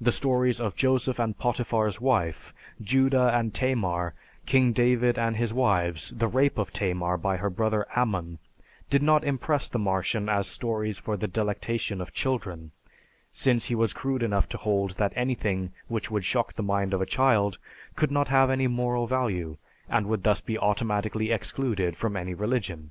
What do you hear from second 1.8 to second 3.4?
wife, Judah